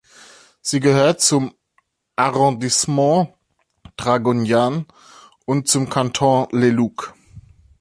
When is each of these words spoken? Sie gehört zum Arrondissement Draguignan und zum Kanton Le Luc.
Sie 0.63 0.79
gehört 0.79 1.21
zum 1.21 1.53
Arrondissement 2.15 3.29
Draguignan 3.97 4.87
und 5.45 5.67
zum 5.67 5.89
Kanton 5.91 6.47
Le 6.51 6.71
Luc. 6.71 7.13